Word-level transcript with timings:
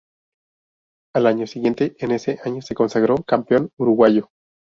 Al 1.13 1.27
año 1.27 1.45
siguiente 1.45 1.95
en 1.99 2.09
ese 2.09 2.39
año 2.43 2.63
se 2.63 2.73
consagró 2.73 3.17
Campeón 3.17 3.69
uruguayo. 3.77 4.29